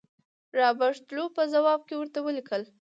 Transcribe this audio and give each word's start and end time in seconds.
رابرټ 0.57 1.03
لو 1.15 1.23
په 1.35 1.43
ځواب 1.53 1.81
کې 1.87 1.95
ورته 1.97 2.19
ولیکل. 2.23 2.61